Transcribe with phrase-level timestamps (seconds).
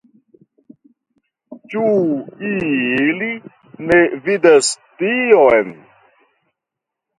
[1.73, 1.83] Ĉu
[2.47, 3.29] ili
[3.93, 5.73] ne vidas tion.